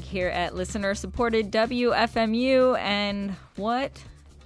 Here 0.00 0.28
at 0.28 0.54
listener 0.54 0.94
supported 0.94 1.50
WFMU. 1.50 2.78
And 2.78 3.36
what 3.56 3.92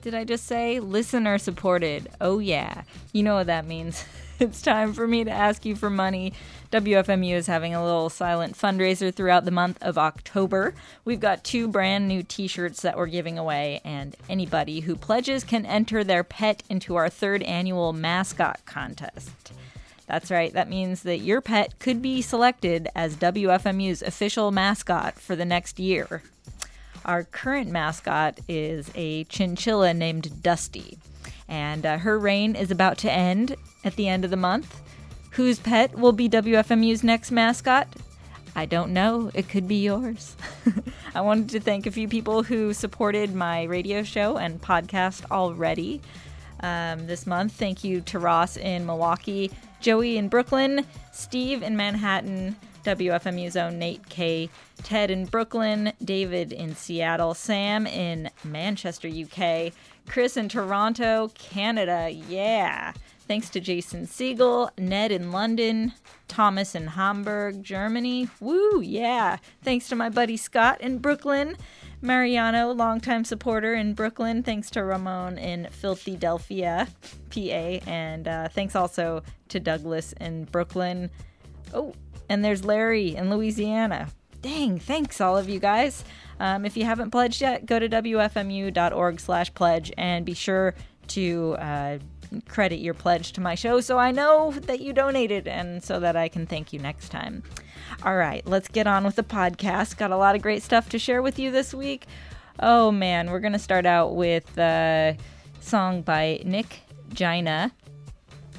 did 0.02 0.14
I 0.14 0.24
just 0.24 0.46
say? 0.46 0.80
Listener 0.80 1.38
supported. 1.38 2.08
Oh, 2.20 2.38
yeah. 2.38 2.82
You 3.12 3.22
know 3.22 3.34
what 3.34 3.46
that 3.46 3.66
means. 3.66 4.04
It's 4.40 4.60
time 4.60 4.92
for 4.92 5.06
me 5.06 5.22
to 5.22 5.30
ask 5.30 5.64
you 5.64 5.76
for 5.76 5.88
money. 5.88 6.32
WFMU 6.72 7.34
is 7.34 7.46
having 7.46 7.76
a 7.76 7.84
little 7.84 8.10
silent 8.10 8.58
fundraiser 8.58 9.14
throughout 9.14 9.44
the 9.44 9.52
month 9.52 9.78
of 9.80 9.96
October. 9.96 10.74
We've 11.04 11.20
got 11.20 11.44
two 11.44 11.68
brand 11.68 12.08
new 12.08 12.24
t 12.24 12.48
shirts 12.48 12.82
that 12.82 12.96
we're 12.96 13.06
giving 13.06 13.38
away, 13.38 13.80
and 13.84 14.16
anybody 14.28 14.80
who 14.80 14.96
pledges 14.96 15.44
can 15.44 15.64
enter 15.64 16.02
their 16.02 16.24
pet 16.24 16.64
into 16.68 16.96
our 16.96 17.08
third 17.08 17.44
annual 17.44 17.92
mascot 17.92 18.58
contest. 18.66 19.52
That's 20.06 20.30
right, 20.30 20.52
that 20.52 20.68
means 20.68 21.02
that 21.02 21.18
your 21.18 21.40
pet 21.40 21.78
could 21.78 22.02
be 22.02 22.22
selected 22.22 22.88
as 22.94 23.16
WFMU's 23.16 24.02
official 24.02 24.50
mascot 24.50 25.18
for 25.18 25.36
the 25.36 25.44
next 25.44 25.78
year. 25.78 26.22
Our 27.04 27.24
current 27.24 27.70
mascot 27.70 28.40
is 28.48 28.90
a 28.94 29.24
chinchilla 29.24 29.94
named 29.94 30.42
Dusty, 30.42 30.98
and 31.48 31.84
uh, 31.84 31.98
her 31.98 32.18
reign 32.18 32.54
is 32.54 32.70
about 32.70 32.98
to 32.98 33.12
end 33.12 33.56
at 33.84 33.96
the 33.96 34.08
end 34.08 34.24
of 34.24 34.30
the 34.30 34.36
month. 34.36 34.80
Whose 35.32 35.58
pet 35.58 35.98
will 35.98 36.12
be 36.12 36.28
WFMU's 36.28 37.02
next 37.02 37.30
mascot? 37.30 37.88
I 38.54 38.66
don't 38.66 38.92
know. 38.92 39.30
It 39.32 39.48
could 39.48 39.66
be 39.66 39.82
yours. 39.82 40.36
I 41.14 41.22
wanted 41.22 41.48
to 41.50 41.60
thank 41.60 41.86
a 41.86 41.90
few 41.90 42.06
people 42.06 42.42
who 42.42 42.74
supported 42.74 43.34
my 43.34 43.62
radio 43.64 44.02
show 44.02 44.36
and 44.36 44.60
podcast 44.60 45.30
already 45.30 46.02
um, 46.60 47.06
this 47.06 47.26
month. 47.26 47.52
Thank 47.52 47.82
you 47.82 48.02
to 48.02 48.18
Ross 48.18 48.56
in 48.58 48.84
Milwaukee, 48.84 49.50
Joey 49.82 50.16
in 50.16 50.28
Brooklyn, 50.28 50.86
Steve 51.10 51.60
in 51.64 51.76
Manhattan, 51.76 52.54
WFMU's 52.84 53.56
own 53.56 53.80
Nate 53.80 54.08
K, 54.08 54.48
Ted 54.84 55.10
in 55.10 55.24
Brooklyn, 55.26 55.92
David 56.04 56.52
in 56.52 56.76
Seattle, 56.76 57.34
Sam 57.34 57.88
in 57.88 58.30
Manchester, 58.44 59.08
UK, 59.08 59.72
Chris 60.08 60.36
in 60.36 60.48
Toronto, 60.48 61.32
Canada. 61.34 62.08
Yeah. 62.10 62.92
Thanks 63.26 63.50
to 63.50 63.60
Jason 63.60 64.06
Siegel, 64.06 64.70
Ned 64.78 65.10
in 65.10 65.32
London, 65.32 65.94
Thomas 66.28 66.76
in 66.76 66.86
Hamburg, 66.86 67.64
Germany. 67.64 68.28
Woo, 68.38 68.80
yeah. 68.80 69.38
Thanks 69.64 69.88
to 69.88 69.96
my 69.96 70.10
buddy 70.10 70.36
Scott 70.36 70.80
in 70.80 70.98
Brooklyn, 70.98 71.56
Mariano, 72.02 72.72
longtime 72.72 73.24
supporter 73.24 73.74
in 73.74 73.94
Brooklyn. 73.94 74.42
Thanks 74.42 74.70
to 74.72 74.82
Ramon 74.82 75.38
in 75.38 75.68
Philadelphia, 75.70 76.88
PA. 77.30 77.38
And 77.38 78.26
uh, 78.26 78.48
thanks 78.48 78.74
also 78.74 79.22
to 79.48 79.60
Douglas 79.60 80.12
in 80.14 80.44
Brooklyn. 80.46 81.10
Oh, 81.72 81.94
and 82.28 82.44
there's 82.44 82.64
Larry 82.64 83.14
in 83.14 83.30
Louisiana. 83.30 84.08
Dang, 84.40 84.80
thanks 84.80 85.20
all 85.20 85.38
of 85.38 85.48
you 85.48 85.60
guys. 85.60 86.04
Um, 86.40 86.64
if 86.64 86.76
you 86.76 86.84
haven't 86.84 87.12
pledged 87.12 87.40
yet, 87.40 87.66
go 87.66 87.78
to 87.78 87.88
wfmu.org 87.88 89.20
slash 89.20 89.54
pledge 89.54 89.92
and 89.96 90.26
be 90.26 90.34
sure 90.34 90.74
to 91.08 91.56
uh, 91.60 91.98
credit 92.48 92.80
your 92.80 92.94
pledge 92.94 93.32
to 93.32 93.40
my 93.40 93.54
show 93.54 93.80
so 93.80 93.98
I 93.98 94.10
know 94.10 94.50
that 94.62 94.80
you 94.80 94.92
donated 94.92 95.46
and 95.46 95.84
so 95.84 96.00
that 96.00 96.16
I 96.16 96.28
can 96.28 96.46
thank 96.46 96.72
you 96.72 96.80
next 96.80 97.10
time. 97.10 97.44
All 98.04 98.16
right, 98.16 98.46
let's 98.46 98.68
get 98.68 98.86
on 98.86 99.04
with 99.04 99.16
the 99.16 99.22
podcast. 99.22 99.96
Got 99.96 100.10
a 100.10 100.16
lot 100.16 100.34
of 100.34 100.42
great 100.42 100.62
stuff 100.62 100.88
to 100.90 100.98
share 100.98 101.22
with 101.22 101.38
you 101.38 101.50
this 101.50 101.72
week. 101.72 102.06
Oh 102.60 102.90
man, 102.90 103.30
we're 103.30 103.40
going 103.40 103.52
to 103.52 103.58
start 103.58 103.86
out 103.86 104.14
with 104.14 104.58
a 104.58 105.16
song 105.60 106.02
by 106.02 106.40
Nick 106.44 106.80
Gina 107.12 107.72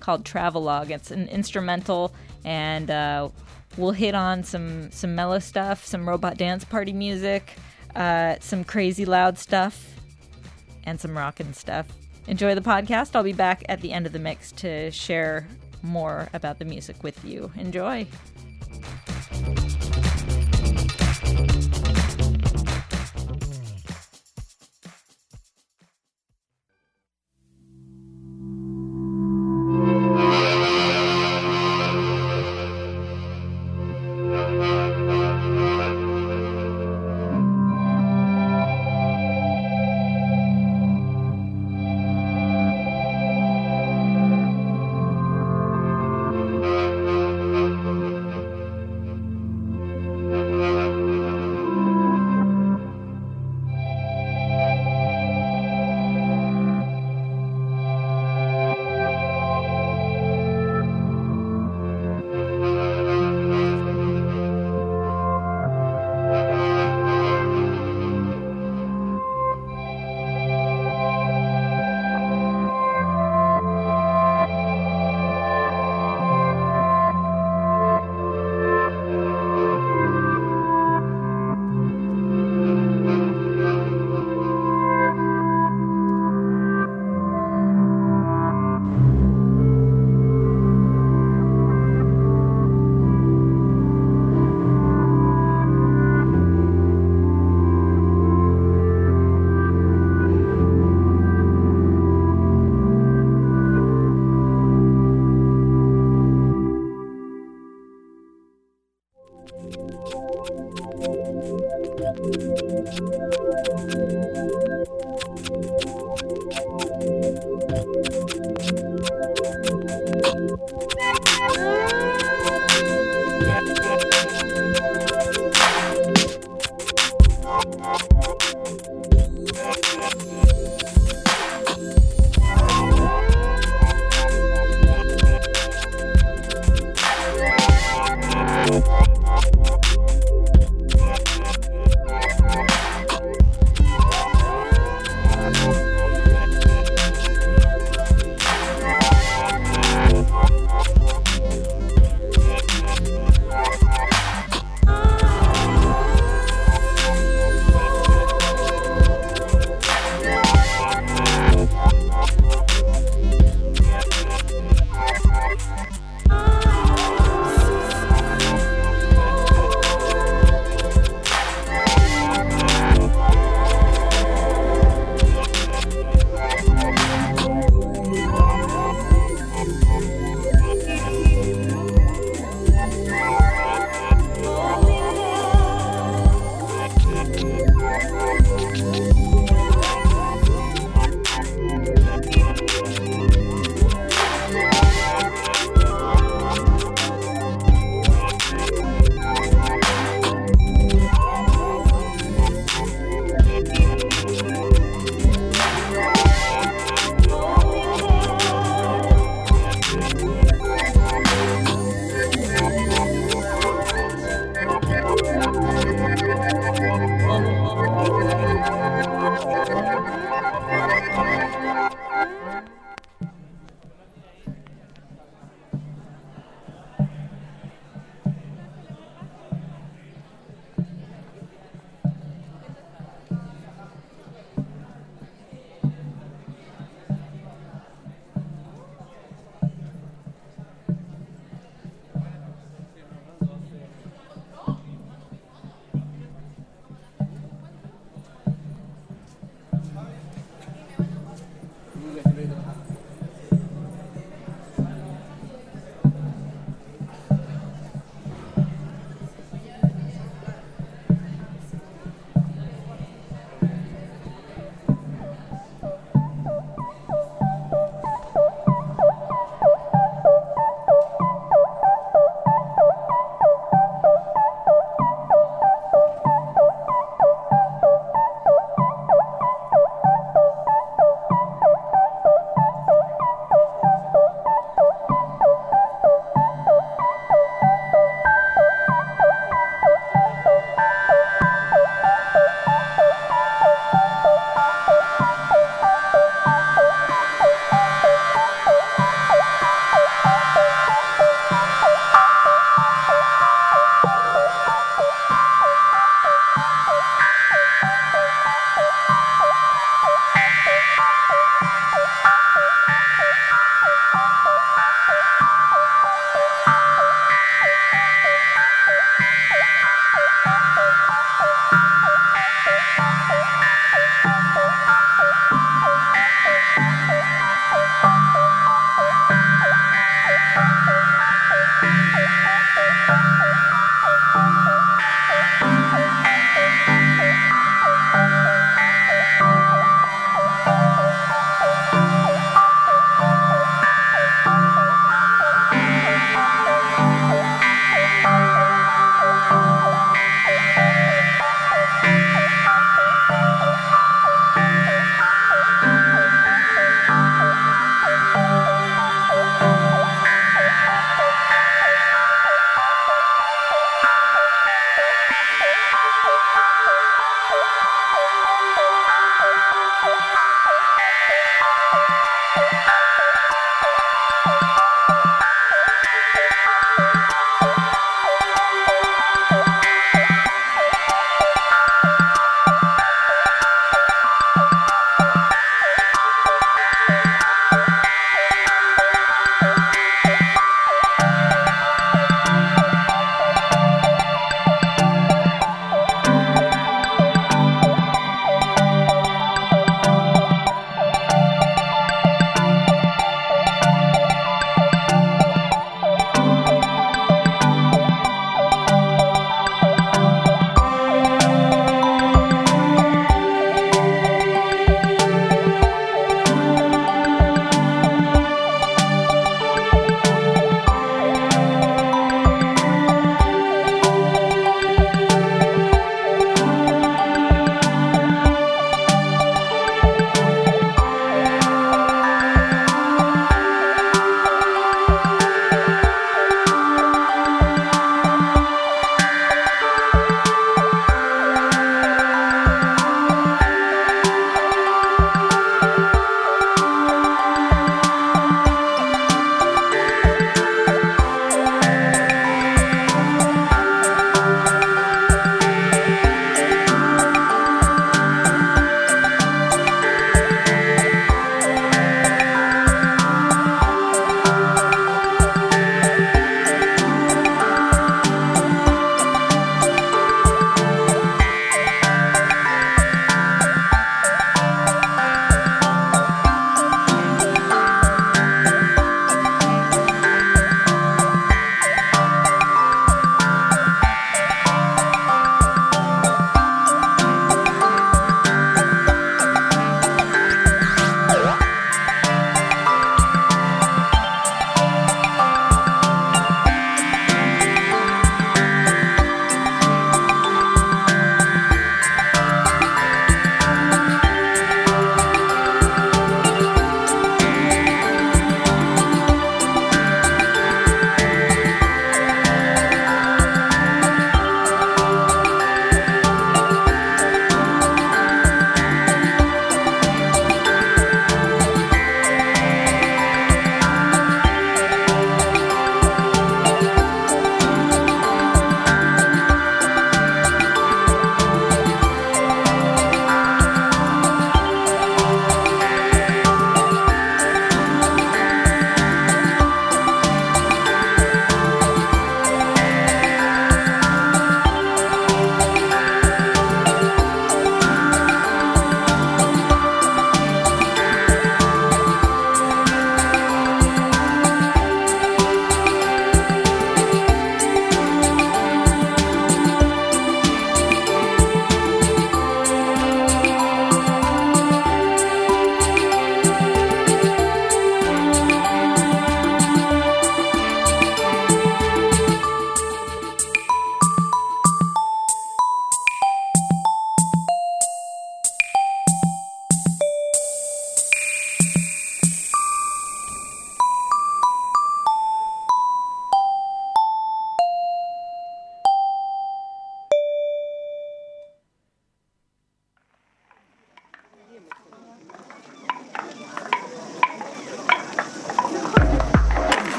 called 0.00 0.24
Travelogue. 0.24 0.90
It's 0.90 1.10
an 1.10 1.28
instrumental 1.28 2.14
and 2.44 2.90
uh, 2.90 3.28
we'll 3.76 3.92
hit 3.92 4.14
on 4.14 4.44
some 4.44 4.90
some 4.90 5.14
mellow 5.14 5.38
stuff, 5.38 5.84
some 5.84 6.08
robot 6.08 6.36
dance 6.36 6.64
party 6.64 6.92
music, 6.92 7.54
uh, 7.94 8.36
some 8.40 8.64
crazy 8.64 9.04
loud 9.04 9.38
stuff, 9.38 9.94
and 10.84 11.00
some 11.00 11.16
rockin' 11.16 11.52
stuff 11.54 11.86
enjoy 12.26 12.54
the 12.54 12.60
podcast. 12.60 13.14
I'll 13.14 13.22
be 13.22 13.32
back 13.32 13.64
at 13.68 13.80
the 13.80 13.92
end 13.92 14.06
of 14.06 14.12
the 14.12 14.18
mix 14.18 14.52
to 14.52 14.90
share 14.90 15.46
more 15.82 16.28
about 16.32 16.58
the 16.58 16.64
music 16.64 17.02
with 17.02 17.24
you. 17.24 17.50
Enjoy 17.56 18.06
you 19.44 19.85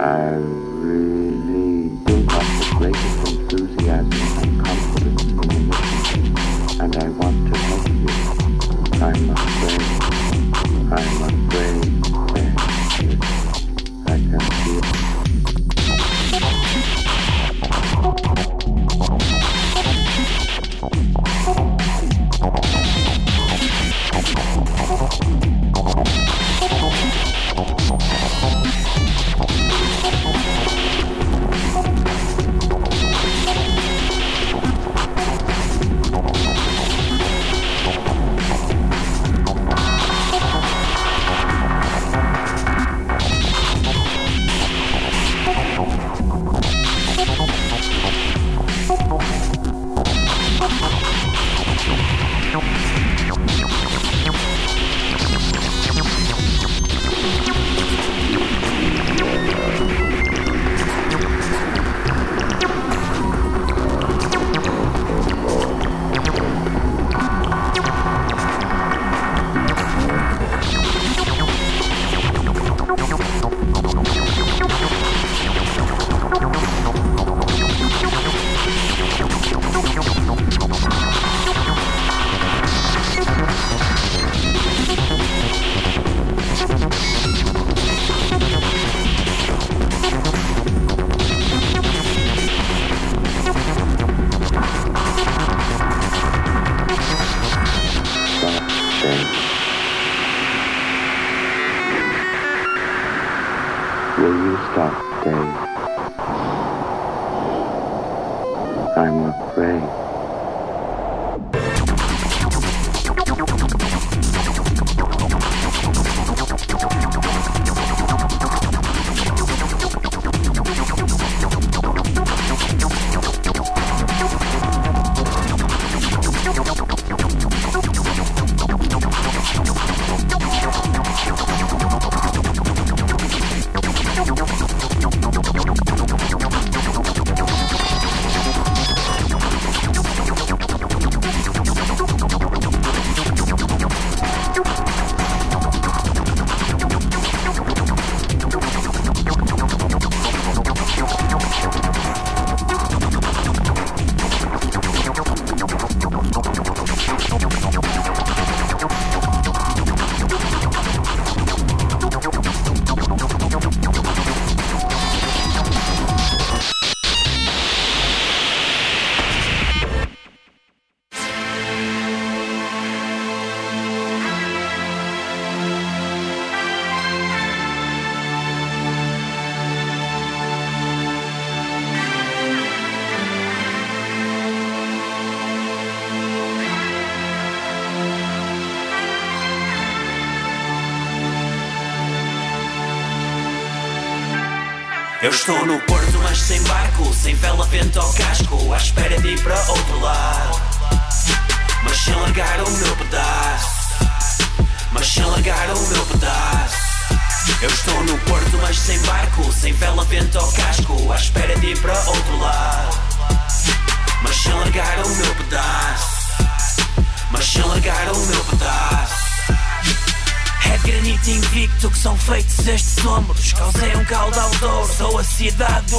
Eu 0.00 1.27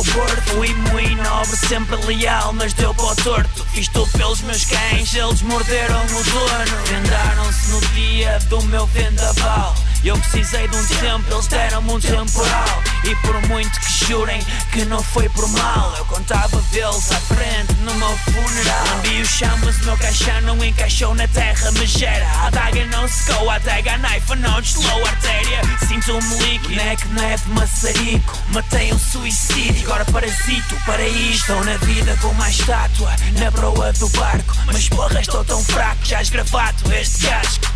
do 0.03 0.11
Porto 0.11 0.65
E 0.65 0.73
muito 0.73 1.23
nobre, 1.23 1.57
sempre 1.57 1.95
leal 2.05 2.53
Mas 2.53 2.73
deu 2.73 2.93
para 2.93 3.05
o 3.05 3.15
torto. 3.15 3.65
Fiz 3.73 3.87
tudo 3.89 4.09
pelos 4.17 4.41
meus 4.41 4.65
cães 4.65 5.13
Eles 5.13 5.41
morderam 5.41 6.03
o 6.05 6.23
dono 6.23 6.85
Vendaram-se 6.85 7.71
no 7.71 7.81
dia 7.93 8.39
do 8.49 8.61
meu 8.63 8.85
vendaval 8.87 9.75
eu 10.03 10.17
precisei 10.17 10.67
de 10.67 10.75
um 10.75 10.85
tempo, 10.85 11.31
eles 11.31 11.47
deram-me 11.47 11.91
um 11.91 11.99
temporal. 11.99 12.83
E 13.03 13.15
por 13.17 13.47
muito 13.47 13.79
que 13.79 14.05
jurem 14.05 14.41
que 14.71 14.83
não 14.85 15.01
foi 15.01 15.29
por 15.29 15.47
mal 15.49 15.95
Eu 15.97 16.05
contava 16.05 16.61
deles 16.71 17.11
à 17.11 17.19
frente 17.19 17.73
no 17.81 17.93
meu 17.95 18.17
funeral. 18.17 18.85
Lambi 18.87 19.21
o 19.21 19.25
chão, 19.25 19.57
mas 19.63 19.77
o 19.81 19.85
meu 19.85 19.97
caixão 19.97 20.41
não 20.41 20.63
encaixou 20.63 21.15
na 21.15 21.27
terra 21.27 21.71
Me 21.71 21.85
gera, 21.85 22.27
a 22.27 22.47
adaga 22.47 22.85
não 22.87 23.07
secou 23.07 23.49
A 23.49 23.55
adaga, 23.55 23.93
a 23.93 23.97
knife 23.97 24.35
não 24.35 24.61
deslou 24.61 25.05
a 25.05 25.09
artéria. 25.09 25.61
Sinto-me 25.87 26.37
líquido, 26.39 26.75
neck, 26.75 27.07
neve, 27.09 27.49
maçarico. 27.49 28.37
Matei 28.49 28.93
um 28.93 28.99
suicídio, 28.99 29.85
agora 29.85 30.05
parasito 30.05 30.75
para 30.85 31.07
isto 31.07 31.39
Estou 31.39 31.63
na 31.63 31.77
vida 31.77 32.17
com 32.21 32.27
uma 32.27 32.49
estátua 32.49 33.15
na 33.39 33.51
proa 33.51 33.93
do 33.93 34.09
barco. 34.09 34.55
Mas 34.65 34.89
porra, 34.89 35.21
estou 35.21 35.43
tão 35.43 35.63
fraco, 35.63 36.05
já 36.05 36.21
esgravato 36.21 36.91
este 36.93 37.27
casco 37.27 37.69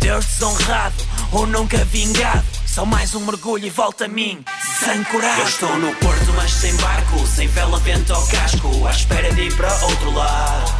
Deus 0.00 0.24
desonrado 0.24 0.94
ou 1.32 1.46
nunca 1.46 1.84
vingado. 1.84 2.44
Só 2.66 2.84
mais 2.84 3.14
um 3.14 3.24
mergulho 3.24 3.66
e 3.66 3.70
volta 3.70 4.04
a 4.04 4.08
mim, 4.08 4.44
desancorado. 4.80 5.40
Eu 5.40 5.46
estou 5.46 5.78
no 5.78 5.94
porto, 5.96 6.32
mas 6.36 6.52
sem 6.52 6.74
barco, 6.76 7.26
sem 7.26 7.48
vela, 7.48 7.78
vento 7.80 8.12
ao 8.12 8.26
casco, 8.28 8.86
à 8.86 8.90
espera 8.90 9.32
de 9.34 9.42
ir 9.42 9.56
para 9.56 9.72
outro 9.84 10.10
lado. 10.12 10.72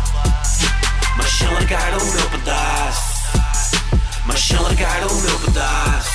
Mas 1.17 1.33
sem 1.33 1.49
largar 1.49 1.99
o 1.99 2.05
meu 2.05 2.31
pedaço, 2.31 3.03
mas 4.25 4.41
sem 4.41 4.59
largar 4.59 5.05
o 5.05 5.15
meu 5.15 5.39
pedaço. 5.41 6.11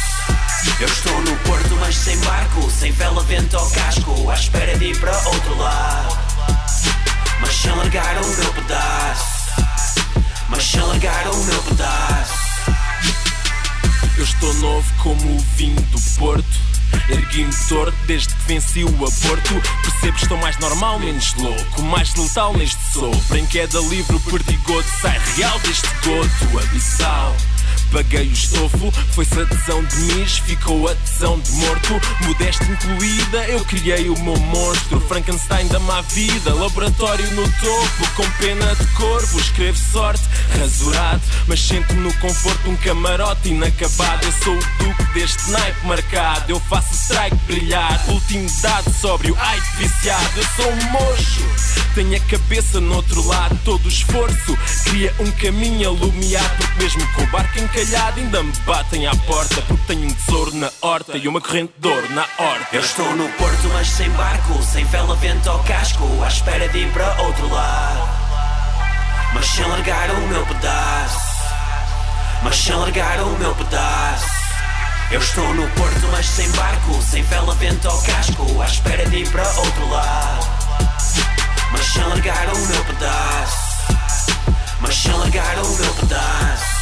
Eu 0.80 0.88
estou 0.88 1.22
no 1.22 1.36
porto, 1.40 1.76
mas 1.80 1.96
sem 1.96 2.18
barco, 2.20 2.70
sem 2.72 2.92
vela, 2.94 3.24
vento 3.24 3.58
ou 3.58 3.70
casco, 3.70 4.30
à 4.30 4.34
espera 4.34 4.78
de 4.78 4.86
ir 4.86 5.00
para 5.00 5.16
outro 5.28 5.58
lado. 5.58 6.18
Mas 7.42 7.54
sem 7.54 7.72
largar 7.72 8.18
o 8.22 8.28
meu 8.28 8.54
pedaço, 8.54 9.26
mas 10.50 10.64
sem 10.64 10.82
largar 10.82 11.28
o 11.28 11.38
meu 11.38 11.64
pedaço. 11.64 12.45
Eu 14.18 14.24
estou 14.24 14.54
novo 14.56 14.94
como 15.02 15.36
o 15.36 15.40
vinho 15.56 15.82
do 15.82 16.00
Porto. 16.18 16.46
Ergui-me 17.10 17.54
torto 17.68 17.98
desde 18.06 18.34
que 18.34 18.48
venci 18.48 18.84
o 18.84 18.88
aborto. 18.88 19.62
Percebo 19.84 20.14
que 20.14 20.24
estou 20.24 20.38
mais 20.38 20.58
normal, 20.60 21.00
menos 21.00 21.34
louco. 21.36 21.82
Mais 21.84 22.14
letal 22.16 22.54
neste 22.54 22.80
sopro. 22.92 23.38
Em 23.38 23.46
queda 23.46 23.80
livre, 23.80 24.16
o 24.16 24.20
perdigoto 24.20 24.88
sai 25.02 25.20
real 25.36 25.60
deste 25.60 25.88
goto 26.04 26.60
abissal. 26.60 27.36
Paguei 27.96 28.28
o 28.28 28.34
estofo, 28.34 28.92
foi-se 29.14 29.40
a 29.40 29.46
tesão 29.46 29.82
de 29.82 29.96
mis, 30.02 30.40
ficou 30.40 30.86
a 30.90 30.96
tesão 30.96 31.40
de 31.40 31.50
morto. 31.54 32.02
Modéstia 32.26 32.68
incluída, 32.70 33.46
eu 33.48 33.64
criei 33.64 34.10
o 34.10 34.20
meu 34.20 34.36
monstro. 34.36 35.00
Frankenstein 35.00 35.66
da 35.70 35.80
má 35.80 36.02
vida, 36.02 36.54
laboratório 36.54 37.26
no 37.32 37.44
topo, 37.44 38.16
com 38.18 38.30
pena 38.32 38.76
de 38.76 38.86
corvo. 38.88 39.40
Escrevo 39.40 39.78
sorte, 39.94 40.24
rasurado, 40.60 41.22
mas 41.48 41.62
sinto-me 41.62 42.02
no 42.02 42.14
conforto 42.16 42.64
de 42.64 42.70
um 42.72 42.76
camarote 42.76 43.48
inacabado. 43.48 44.26
Eu 44.26 44.32
sou 44.44 44.54
o 44.54 44.84
duque 44.84 45.04
deste 45.14 45.52
naipe 45.52 45.88
marcado, 45.88 46.52
eu 46.52 46.60
faço 46.60 46.94
strike 46.94 47.38
brilhar. 47.48 48.04
Último 48.10 48.50
dado 48.62 48.94
sóbrio, 48.94 49.38
ai 49.40 49.62
viciado, 49.78 50.32
eu 50.36 50.46
sou 50.58 50.70
um 50.70 50.92
mocho. 50.92 51.46
Tenho 51.96 52.18
a 52.18 52.20
cabeça 52.20 52.82
no 52.82 52.94
outro 52.94 53.26
lado, 53.26 53.58
todo 53.64 53.86
o 53.86 53.88
esforço 53.88 54.58
cria 54.84 55.16
um 55.18 55.32
caminho 55.32 55.88
alumiado, 55.88 56.58
porque 56.58 56.84
mesmo 56.84 57.08
com 57.14 57.24
o 57.24 57.28
barco 57.28 57.58
ainda 57.94 58.42
me 58.42 58.52
batem 58.66 59.06
à 59.06 59.16
porta, 59.16 59.62
porque 59.64 59.84
tenho 59.86 60.08
um 60.08 60.14
tesouro 60.14 60.56
na 60.56 60.72
horta 60.82 61.18
e 61.18 61.28
uma 61.28 61.40
corrente 61.40 61.74
de 61.78 61.88
ouro 61.88 62.10
na 62.14 62.26
horta. 62.38 62.68
Eu 62.76 62.82
estou 62.82 63.16
no 63.16 63.30
porto, 63.34 63.70
mas 63.74 63.88
sem 63.90 64.10
barco, 64.12 64.64
sem 64.64 64.84
vela, 64.86 65.16
vento 65.18 65.50
ou 65.52 65.60
casco, 65.60 66.24
à 66.24 66.28
espera 66.28 66.68
de 66.70 66.80
ir 66.80 66.92
para 66.92 67.22
outro 67.22 67.48
lado. 67.48 68.10
Mas 69.34 69.46
sem 69.48 69.66
largar 69.68 70.10
o 70.10 70.28
meu 70.28 70.46
pedaço, 70.48 71.20
mas 72.44 72.56
sem 72.56 72.76
largar 72.76 73.20
o 73.22 73.38
meu 73.38 73.54
pedaço. 73.54 74.36
Eu 75.12 75.20
estou 75.20 75.54
no 75.54 75.70
porto, 75.72 76.08
mas 76.12 76.26
sem 76.26 76.50
barco, 76.52 77.02
sem 77.04 77.22
vela, 77.24 77.54
vento 77.56 77.88
ou 77.88 78.02
casco, 78.02 78.62
à 78.62 78.66
espera 78.66 79.06
de 79.08 79.18
ir 79.18 79.30
para 79.30 79.48
outro 79.48 79.90
lado. 79.90 80.48
Mas 81.72 81.86
sem 81.86 82.04
largar 82.04 82.48
o 82.48 82.58
meu 82.58 82.86
pedaço, 82.86 83.58
mas 84.80 84.96
sem 84.96 85.14
largar 85.14 85.60
o 85.60 85.78
meu 85.78 85.94
pedaço. 85.94 86.76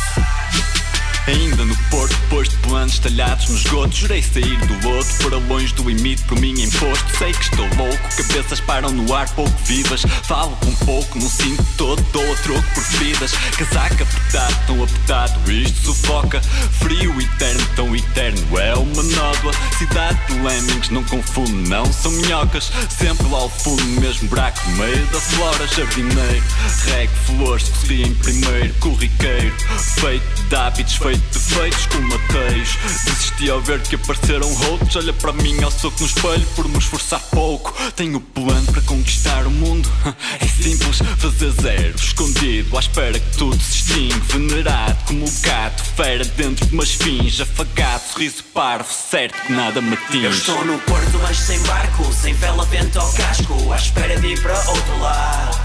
Ainda 1.26 1.64
no 1.64 1.76
Porto, 1.90 2.14
depois 2.24 2.50
de 2.50 2.58
planos 2.58 3.00
talhados 3.00 3.48
nos 3.48 3.62
esgoto 3.62 3.96
Jurei 3.96 4.22
sair 4.22 4.58
do 4.66 4.88
lodo, 4.88 5.08
para 5.22 5.38
longe 5.38 5.74
do 5.76 5.88
limite 5.90 6.22
por 6.24 6.38
mim 6.40 6.54
imposto. 6.62 7.18
Sei 7.18 7.32
que 7.32 7.44
estou 7.44 7.66
louco, 7.76 8.10
cabeças 8.18 8.60
param 8.60 8.92
no 8.92 9.14
ar 9.14 9.30
pouco 9.30 9.54
vivas. 9.64 10.02
Falo 10.24 10.56
com 10.58 10.76
pouco, 10.86 11.18
não 11.18 11.30
sinto 11.30 11.64
todo, 11.78 12.02
dou 12.12 12.34
a 12.34 12.36
troco 12.38 12.64
por 12.74 12.84
vidas 13.00 13.34
Casaca 13.58 14.04
apertado, 14.04 14.56
tão 14.66 14.84
apertado, 14.84 15.52
isto 15.52 15.94
sufoca. 15.94 16.42
Frio 16.42 17.22
eterno, 17.22 17.66
tão 17.76 17.96
eterno, 17.96 18.60
é 18.60 18.74
uma 18.76 19.04
nódoa. 19.04 19.54
Cidade 19.78 20.20
de 20.28 20.40
lemmings, 20.40 20.90
não 20.90 21.04
confundo, 21.04 21.70
não 21.70 21.86
são 21.94 22.12
minhocas. 22.12 22.72
Sempre 22.90 23.28
lá 23.30 23.40
ao 23.40 23.50
fundo, 23.50 23.84
mesmo 24.02 24.28
buraco, 24.28 24.68
meio 24.72 25.06
da 25.08 25.22
flora. 25.22 25.68
Jardineiro, 25.68 26.44
rego, 26.86 27.14
flores, 27.26 27.68
sorri 27.68 28.04
em 28.04 28.14
primeiro. 28.16 28.74
Corriqueiro, 28.80 29.56
feito 30.00 30.44
de 30.50 30.56
hábitos, 30.56 30.96
feito 30.96 31.13
de 31.16 31.40
defeitos 31.40 31.86
como 31.88 32.08
mateios 32.08 32.78
Desisti 33.06 33.50
ao 33.50 33.62
ver 33.62 33.82
que 33.82 33.96
apareceram 33.96 34.50
outros 34.70 34.96
Olha 34.96 35.14
para 35.14 35.34
mim 35.34 35.62
ao 35.64 35.72
soco 35.72 36.00
no 36.00 36.06
espelho 36.06 36.46
por 36.56 36.68
me 36.68 36.78
esforçar 36.78 37.20
pouco. 37.32 37.74
Tenho 37.96 38.20
plano 38.20 38.72
para 38.72 38.82
conquistar 38.82 39.46
o 39.46 39.52
mundo. 39.52 39.90
É 40.40 40.48
simples, 40.48 41.00
fazer 41.18 41.52
zero. 41.62 41.96
Escondido, 41.96 42.76
à 42.76 42.80
espera 42.80 43.20
que 43.20 43.38
tudo 43.38 43.62
se 43.62 43.78
extingue. 43.78 44.20
Venerado 44.34 44.98
como 45.06 45.26
o 45.26 45.32
gato, 45.42 45.84
fera 45.96 46.26
dentro 46.26 46.66
de 46.66 46.74
umas 46.74 46.92
fins 46.92 47.40
Afagado, 47.40 48.02
sorriso 48.12 48.44
parvo, 48.54 48.92
certo 48.92 49.36
que 49.46 49.54
nada 49.54 49.82
me 49.82 49.94
atinge. 49.94 50.26
Eu 50.26 50.32
estou 50.32 50.66
no 50.66 50.78
porto, 50.80 51.20
mas 51.22 51.38
sem 51.38 51.60
barco, 51.64 52.12
sem 52.14 52.34
vela, 52.34 52.66
vento 52.66 53.00
ou 53.00 53.14
casco, 53.14 53.72
à 53.72 53.76
espera 53.78 54.20
de 54.20 54.28
ir 54.28 54.42
para 54.42 54.58
outro 54.70 55.00
lado. 55.00 55.58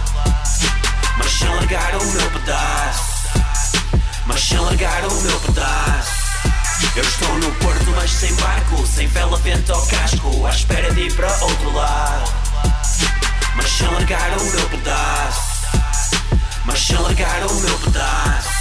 Mas 1.19 1.31
sem 1.33 1.49
largar 1.49 1.97
o 1.97 2.05
meu 2.07 2.31
pedaço, 2.31 3.18
mas 4.29 4.43
sem 4.43 4.59
largar 4.59 5.05
o 5.07 5.23
meu 5.23 5.41
pedaço. 5.41 6.13
Eu 6.95 7.03
estou 7.03 7.39
no 7.39 7.51
porto, 7.57 7.91
mas 7.97 8.11
sem 8.13 8.33
barco, 8.35 8.87
sem 8.87 9.09
vela, 9.09 9.39
vento 9.39 9.73
ou 9.73 9.87
casco, 9.87 10.47
à 10.47 10.51
espera 10.51 10.93
de 10.93 11.01
ir 11.01 11.15
para 11.15 11.33
outro 11.43 11.73
lado. 11.73 12.33
Mas 13.57 13.71
sem 13.71 13.89
largar 13.89 14.39
o 14.39 14.45
meu 14.45 14.69
pedaço, 14.69 15.41
mas 16.65 16.79
sem 16.79 16.97
largar 16.99 17.47
o 17.47 17.55
meu 17.55 17.79
pedaço. 17.79 18.58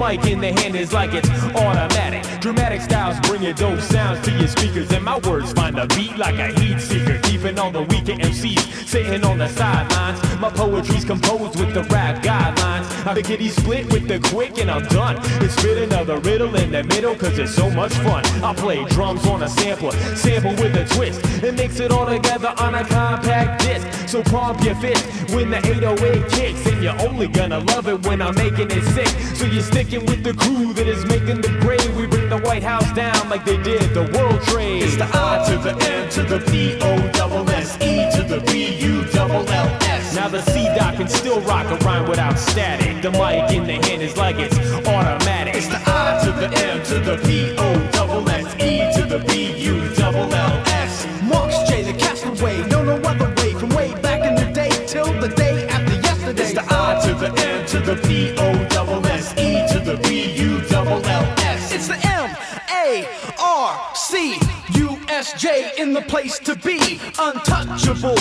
Mic 0.00 0.24
in 0.24 0.40
the 0.40 0.50
hand 0.50 0.74
is 0.74 0.94
like 0.94 1.12
it's 1.12 1.28
automatic. 1.54 2.24
Dramatic 2.40 2.80
styles 2.80 3.20
bringing 3.28 3.54
dope 3.54 3.80
sounds 3.80 4.20
to 4.26 4.30
your 4.30 4.48
speakers, 4.48 4.90
and 4.92 5.04
my 5.04 5.18
words 5.18 5.52
find 5.52 5.78
a 5.78 5.86
beat 5.88 6.16
like 6.16 6.36
a 6.36 6.58
heat 6.58 6.80
seeker. 6.80 7.29
Keeping 7.40 7.58
all 7.58 7.70
the 7.70 7.84
weaker 7.84 8.12
MCs 8.12 8.86
sitting 8.86 9.24
on 9.24 9.38
the 9.38 9.48
sidelines. 9.48 10.20
My 10.38 10.50
poetry's 10.50 11.06
composed 11.06 11.58
with 11.58 11.72
the 11.72 11.84
rap 11.84 12.22
guidelines. 12.22 12.84
I 13.06 13.14
pickety 13.14 13.48
split 13.48 13.90
with 13.90 14.08
the 14.08 14.20
quick, 14.28 14.58
and 14.58 14.70
I'm 14.70 14.84
done. 14.88 15.16
It's 15.42 15.54
spit 15.54 15.78
another 15.78 16.18
riddle 16.18 16.54
in 16.56 16.70
the 16.70 16.84
middle, 16.84 17.14
cause 17.14 17.38
it's 17.38 17.54
so 17.54 17.70
much 17.70 17.94
fun. 18.04 18.26
I 18.44 18.52
play 18.52 18.84
drums 18.90 19.26
on 19.26 19.42
a 19.42 19.48
sampler, 19.48 19.92
sample 20.16 20.50
with 20.50 20.76
a 20.76 20.84
twist, 20.94 21.24
and 21.42 21.56
mix 21.56 21.80
it 21.80 21.90
all 21.90 22.04
together 22.04 22.52
on 22.58 22.74
a 22.74 22.84
compact 22.84 23.62
disc. 23.62 23.86
So 24.06 24.22
pump 24.22 24.62
your 24.62 24.74
fist 24.74 25.02
when 25.32 25.50
the 25.50 25.58
808 25.66 26.30
kicks, 26.32 26.66
and 26.66 26.82
you're 26.82 27.00
only 27.08 27.28
gonna 27.28 27.60
love 27.60 27.88
it 27.88 28.06
when 28.06 28.20
I'm 28.20 28.34
making 28.34 28.70
it 28.70 28.84
sick. 28.92 29.08
So 29.34 29.46
you're 29.46 29.62
sticking 29.62 30.04
with 30.04 30.22
the 30.24 30.34
crew 30.34 30.74
that 30.74 30.86
is 30.86 31.06
making 31.06 31.40
the 31.40 31.56
grade. 31.60 31.88
We 31.96 32.06
bring 32.06 32.28
the 32.28 32.38
White 32.40 32.64
House 32.64 32.92
down 32.92 33.30
like 33.30 33.46
they 33.46 33.56
did 33.62 33.94
the 33.94 34.04
World 34.12 34.42
Trade. 34.42 34.82
It's 34.82 34.96
the 34.96 35.08
I 35.14 35.42
to 35.48 35.56
the 35.56 35.74
M 35.86 36.10
to 36.10 36.22
the 36.22 36.40
P 36.50 36.78
O 36.82 37.29
double 37.30 37.50
S 37.50 37.76
E 37.80 38.10
to 38.16 38.22
the 38.24 38.40
B 38.50 38.74
U 38.78 39.04
double 39.12 39.48
L 39.48 39.68
S. 39.82 40.14
Now 40.16 40.28
the 40.28 40.42
C 40.42 40.64
dot 40.76 40.96
can 40.96 41.08
still 41.08 41.40
rock 41.42 41.66
a 41.70 41.76
rhyme 41.84 42.08
without 42.08 42.36
static. 42.38 43.02
The 43.02 43.12
mic 43.12 43.52
in 43.52 43.66
the 43.66 43.74
hand 43.86 44.02
is 44.02 44.16
like 44.16 44.36
it's 44.38 44.58
automatic. 44.86 45.54
It's 45.54 45.68
the 45.68 45.80
I 45.86 46.20
to 46.24 46.32
the 46.32 46.48
M 46.58 46.82
to 46.86 46.98
the 46.98 47.16
P 47.24 47.54
O 47.56 47.90
double 47.92 48.28
S 48.28 48.52
E 48.56 48.92
to 48.96 49.06
the 49.06 49.20
B 49.28 49.52
U 49.58 49.94
double 49.94 50.32
L 50.34 50.62
S. 50.66 51.06
Marks 51.22 51.58
J, 51.68 51.82
the 51.82 51.96
castaway, 51.96 52.66
no 52.68 52.82
no 52.82 52.96
other 52.96 53.32
way 53.36 53.54
from 53.54 53.68
way 53.70 53.94
back 54.02 54.26
in 54.26 54.34
the 54.34 54.52
day 54.52 54.70
till 54.86 55.12
the 55.20 55.28
day 55.28 55.68
after 55.68 55.94
yesterday. 55.94 56.42
It's 56.42 56.54
the 56.54 56.64
I 56.68 57.00
to 57.06 57.14
the 57.14 57.30
M 57.46 57.66
to 57.66 57.78
the 57.78 57.96
P 58.06 58.34
O 58.38 58.68
double 58.70 59.06
S 59.06 59.32
E 59.38 59.66
to 59.72 59.78
the 59.78 59.96
B 60.02 60.32
U 60.32 60.60
double 60.68 61.04
L 61.06 61.22
S. 61.22 61.39
U 65.20 65.22
S 65.22 65.38
J 65.38 65.70
in 65.76 65.92
the 65.92 66.00
place 66.00 66.38
to 66.38 66.56
be. 66.56 66.98
Untouchable, 67.18 68.16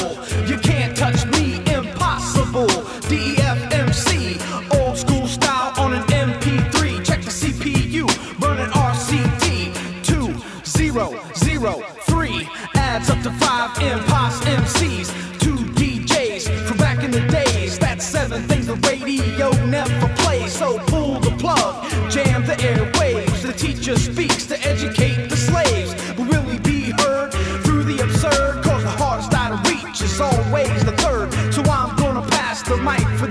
you 0.49 0.57
can't 0.57 0.97
touch 0.97 1.25
me. 1.27 1.63
Impossible. 1.73 2.67
D 3.07 3.35
E 3.35 3.37
F 3.37 3.71
M 3.71 3.93
C, 3.93 4.37
old 4.77 4.97
school 4.97 5.25
style 5.25 5.71
on 5.79 5.93
an 5.93 6.03
MP3. 6.07 7.05
Check 7.05 7.21
the 7.21 7.31
CPU, 7.31 8.03
burning 8.37 8.71
RCD. 8.73 9.71
Two 10.03 10.27
zero 10.65 11.17
zero 11.35 11.73
three 12.01 12.49
adds 12.75 13.09
up 13.09 13.21
to 13.23 13.31
five 13.43 13.71
impos 13.77 14.41
MCs. 14.61 15.07
Two 15.39 15.55
DJs 15.79 16.67
from 16.67 16.77
back 16.79 17.01
in 17.01 17.11
the 17.11 17.25
days. 17.27 17.79
That's 17.79 18.05
seven 18.05 18.43
things 18.49 18.67
the 18.67 18.75
radio 18.75 19.51
never 19.67 20.13
plays. 20.17 20.51
So 20.51 20.77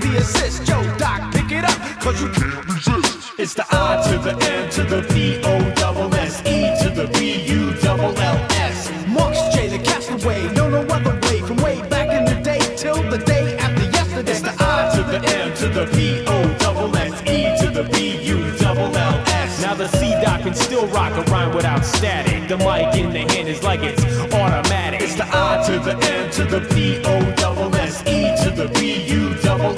the 0.09 0.17
assist. 0.17 0.65
Doc, 0.97 1.33
pick 1.33 1.51
it 1.51 1.63
up, 1.63 1.79
cause 2.01 2.21
you 2.21 2.29
can't 2.29 2.65
resist. 2.65 3.33
It's 3.37 3.53
the 3.53 3.65
I 3.71 4.01
to 4.09 4.17
the 4.17 4.33
M 4.45 4.69
to 4.71 4.83
the 4.83 5.01
P 5.13 5.41
O 5.43 5.73
double 5.75 6.13
S 6.15 6.41
E 6.45 6.75
to 6.83 6.89
the 6.89 7.07
B 7.13 7.43
U 7.45 7.73
double 7.81 8.17
L 8.17 8.37
S. 8.51 8.91
Marks 9.07 9.39
J, 9.55 9.67
the 9.69 9.79
castaway, 9.79 10.51
no 10.53 10.69
no 10.69 10.81
other 10.81 11.17
way 11.27 11.39
from 11.41 11.57
way 11.57 11.81
back 11.87 12.09
in 12.09 12.25
the 12.25 12.41
day 12.41 12.59
till 12.75 13.01
the 13.09 13.17
day 13.19 13.57
after 13.57 13.85
yesterday. 13.85 14.31
It's 14.31 14.41
the 14.41 14.55
I 14.59 14.91
to 14.95 15.03
the 15.03 15.19
M 15.41 15.55
to 15.55 15.67
the 15.67 15.85
P 15.95 16.25
O 16.27 16.57
double 16.59 16.95
S 16.97 17.21
E 17.21 17.55
to 17.61 17.71
the 17.71 17.83
B 17.83 18.21
U 18.23 18.37
double 18.57 18.95
L 18.95 19.23
S. 19.27 19.61
Now 19.61 19.75
the 19.75 19.87
C 19.87 20.11
dot 20.23 20.41
can 20.41 20.53
still 20.53 20.87
rock 20.87 21.13
a 21.13 21.23
rhyme 21.31 21.55
without 21.55 21.85
static. 21.85 22.47
The 22.49 22.57
mic 22.57 22.95
in 22.95 23.11
the 23.13 23.31
hand 23.33 23.47
is 23.47 23.63
like 23.63 23.81
it's 23.83 24.03
automatic. 24.33 25.01
It's 25.01 25.15
the 25.15 25.25
I 25.25 25.63
to 25.67 25.79
the 25.79 25.95
M 26.05 26.31
to 26.31 26.43
the 26.43 26.61
P 26.73 27.01
O 27.05 27.35
double 27.35 27.73
S 27.75 28.01
E 28.05 28.35
to 28.43 28.51
the 28.51 28.67
B 28.73 29.03
U 29.03 29.08
It's 29.61 29.75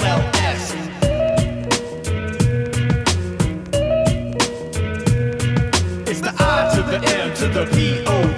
the 6.20 6.32
I 6.38 6.72
to 6.74 6.82
the 6.82 6.98
M 7.04 7.34
to 7.34 7.48
the 7.48 7.66
P 7.66 8.04
O 8.06 8.31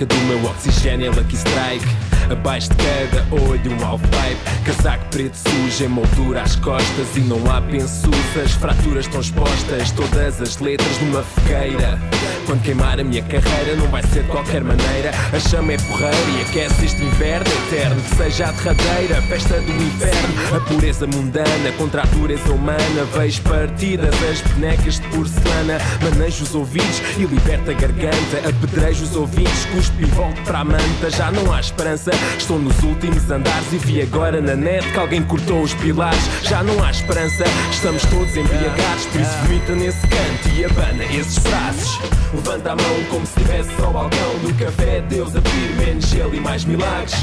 marca 0.00 0.06
do 0.06 0.16
meu 0.26 0.44
oxigênio 0.50 1.12
Lucky 1.14 1.36
Strike. 1.36 1.86
Abaixo 2.30 2.70
de 2.70 2.76
cada 2.76 3.34
olho 3.34 3.72
um 3.72 3.84
half-pipe 3.84 4.64
Casaco 4.64 5.04
preto 5.10 5.36
sujo 5.36 5.88
moldura 5.88 6.42
às 6.42 6.56
costas. 6.56 7.16
E 7.16 7.20
não 7.20 7.38
há 7.50 7.60
pensusas, 7.60 8.52
fraturas 8.52 9.06
estão 9.06 9.20
expostas. 9.20 9.90
Todas 9.92 10.40
as 10.40 10.58
letras 10.58 11.00
numa 11.00 11.22
fogueira 11.22 11.98
Quando 12.46 12.62
queimar 12.62 12.98
a 12.98 13.04
minha 13.04 13.22
carreira 13.22 13.76
não 13.76 13.86
vai 13.88 14.02
ser 14.02 14.22
de 14.22 14.28
qualquer 14.28 14.62
maneira. 14.62 15.10
A 15.32 15.38
chama 15.38 15.72
é 15.72 15.76
porreira 15.78 16.16
e 16.38 16.42
aquece 16.42 16.86
este 16.86 17.02
inverno 17.02 17.46
eterno. 17.66 18.00
Que 18.02 18.16
seja 18.16 18.48
a 18.48 18.52
derradeira, 18.52 19.22
festa 19.22 19.60
do 19.60 19.72
inferno. 19.72 20.56
A 20.56 20.60
pureza 20.60 21.06
mundana 21.06 21.72
contra 21.78 22.02
a 22.02 22.06
dureza 22.06 22.52
humana. 22.52 23.04
Vejo 23.16 23.42
partidas 23.42 24.14
as 24.30 24.40
bonecas 24.52 25.00
de 25.00 25.08
porcelana 25.08 25.78
Manejo 26.02 26.44
os 26.44 26.54
ouvidos 26.54 27.02
e 27.18 27.24
liberta 27.24 27.70
a 27.70 27.74
garganta. 27.74 28.48
Apedrejo 28.48 29.04
os 29.04 29.16
ouvintes, 29.16 29.66
cuspe 29.66 30.02
e 30.02 30.06
volto 30.06 30.40
para 30.42 30.60
a 30.60 30.64
manta. 30.64 31.10
Já 31.10 31.30
não 31.30 31.52
há 31.52 31.60
esperança, 31.60 32.10
estou 32.38 32.58
nos 32.58 32.82
últimos 32.82 33.30
andares 33.30 33.72
E 33.72 33.78
vi 33.78 34.02
agora 34.02 34.40
na 34.40 34.54
net 34.56 34.86
que 34.92 34.98
alguém 34.98 35.22
cortou 35.22 35.62
os 35.62 35.74
pilares. 35.74 36.22
Já 36.42 36.62
não 36.62 36.82
há 36.82 36.90
esperança, 36.90 37.44
estamos 37.70 38.04
todos 38.06 38.36
embriagados 38.36 39.06
Por 39.06 39.20
isso 39.20 39.36
vomita 39.44 39.74
nesse 39.74 40.00
canto 40.00 40.48
e 40.56 40.64
abana 40.64 41.04
esses 41.04 41.38
braços 41.38 41.98
Levanta 42.32 42.72
a 42.72 42.76
mão 42.76 43.04
como 43.10 43.26
se 43.26 43.40
estivesse 43.40 43.82
ao 43.82 43.92
balcão 43.92 44.38
do 44.42 44.54
café. 44.54 45.00
Deus 45.08 45.34
a 45.34 45.40
pedir 45.40 45.74
menos 45.76 46.06
gelo 46.06 46.34
e 46.34 46.40
mais 46.40 46.64
milagres. 46.64 47.14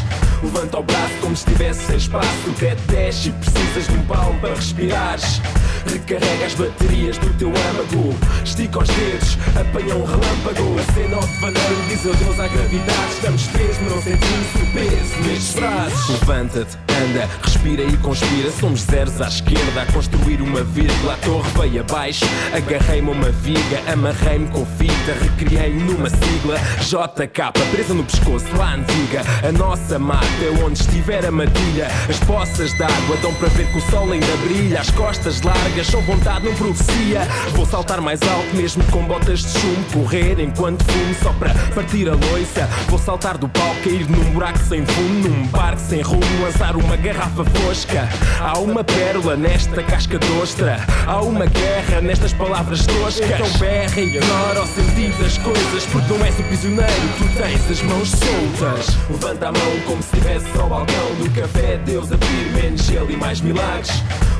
Levanta 0.43 0.79
o 0.79 0.83
braço 0.83 1.13
como 1.21 1.35
se 1.35 1.47
estivesse 1.47 1.85
sem 1.85 1.97
espaço. 1.97 2.49
O 2.49 2.53
teto 2.53 2.81
desce 2.87 3.29
e 3.29 3.31
precisas 3.31 3.87
de 3.87 3.93
um 3.93 4.03
palmo 4.03 4.39
para 4.41 4.53
respirares. 4.53 5.41
Recarrega 5.85 6.45
as 6.45 6.53
baterias 6.55 7.17
do 7.17 7.33
teu 7.37 7.49
âmago. 7.49 8.15
Estica 8.43 8.79
os 8.79 8.89
dedos, 8.89 9.37
apanha 9.55 9.95
um 9.95 10.05
relâmpago. 10.05 10.79
Acena 10.79 11.15
ao 11.15 11.21
devaneio, 11.21 11.83
diz 11.87 11.99
adeus 12.01 12.39
à 12.39 12.47
gravidade. 12.47 13.13
Estamos 13.13 13.47
três, 13.47 13.81
não 13.89 14.01
sentimos 14.01 14.55
o 14.55 14.73
peso 14.73 15.21
nestes 15.25 15.55
braços. 15.55 16.19
Levanta-te, 16.19 16.77
anda, 16.97 17.29
respira 17.43 17.83
e 17.83 17.97
conspira. 17.97 18.51
Somos 18.51 18.81
zeros 18.81 19.21
à 19.21 19.27
esquerda 19.27 19.81
a 19.81 19.85
construir 19.91 20.41
uma 20.41 20.63
vírgula. 20.63 21.13
A 21.13 21.17
torre 21.17 21.49
veio 21.57 21.81
abaixo, 21.81 22.25
agarrei-me 22.53 23.11
uma 23.11 23.31
viga 23.31 23.81
Amarrei-me 23.91 24.47
com 24.47 24.65
fita, 24.65 25.15
recriei-me 25.21 25.83
numa 25.83 26.09
sigla. 26.09 26.59
JK, 26.81 27.51
presa 27.71 27.93
no 27.93 28.03
pescoço, 28.03 28.45
lá 28.57 28.75
antiga. 28.75 29.21
A 29.47 29.51
nossa 29.51 29.99
mata 29.99 30.25
é 30.41 30.63
onde 30.63 30.79
estiver 30.79 31.25
a 31.25 31.31
matilha. 31.31 31.87
As 32.09 32.19
poças 32.19 32.73
d'água 32.73 33.17
dão 33.21 33.33
para 33.35 33.47
ver 33.49 33.67
que 33.71 33.77
o 33.77 33.81
sol 33.89 34.11
ainda 34.11 34.37
brilha. 34.45 34.81
As 34.81 34.89
costas 34.91 35.41
largas 35.41 35.87
são 35.87 36.01
vontade, 36.01 36.45
não 36.45 36.53
profecia 36.55 37.27
Vou 37.53 37.65
saltar 37.65 38.01
mais 38.01 38.21
alto 38.21 38.55
mesmo 38.55 38.83
com 38.85 39.03
botas 39.03 39.39
de 39.39 39.59
chumbo. 39.59 39.87
Correr 39.93 40.39
enquanto 40.39 40.83
fumo 40.83 41.15
só 41.21 41.33
para 41.33 41.53
partir 41.73 42.09
a 42.09 42.13
loiça. 42.13 42.67
Vou 42.87 42.99
saltar 42.99 43.37
do 43.37 43.47
palco, 43.49 43.81
cair 43.83 44.09
num 44.09 44.31
buraco 44.31 44.59
sem 44.59 44.85
fundo 44.85 45.29
Num 45.29 45.47
barco 45.47 45.81
sem 45.81 46.01
rumo, 46.01 46.21
lançar 46.43 46.75
uma 46.75 46.86
garrafa 46.95 47.43
fosca. 47.43 48.07
Há 48.39 48.57
uma 48.59 48.83
pérola 48.83 49.35
nesta 49.35 49.83
casca 49.83 50.17
de 50.17 50.31
ostra 50.33 50.79
Há 51.05 51.21
uma 51.21 51.45
guerra 51.45 52.01
nestas 52.01 52.31
palavras 52.33 52.85
toscas. 52.85 53.29
Então 53.29 53.59
berra 53.59 53.99
e 53.99 54.05
ignora 54.05 54.63
o 54.63 54.67
sentido 54.67 55.21
das 55.21 55.37
coisas 55.37 55.85
Porque 55.91 56.13
não 56.13 56.25
és 56.25 56.39
o 56.39 56.43
prisioneiro, 56.43 57.09
tu 57.17 57.27
tens 57.35 57.71
as 57.71 57.81
mãos 57.81 58.09
soltas. 58.09 58.95
Levanta 59.09 59.49
a 59.49 59.51
mão 59.51 59.79
como 59.85 60.01
se 60.01 60.15
estivesse 60.15 60.59
ao 60.59 60.69
balcão 60.69 61.15
do 61.19 61.29
café. 61.31 61.77
Deus 61.85 62.11
a 62.11 62.17
pedir 62.17 62.51
menos 62.53 62.81
gelo 62.81 63.11
e 63.11 63.17
mais 63.17 63.41
milagres. 63.41 63.91